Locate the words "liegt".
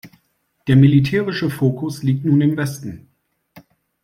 2.01-2.25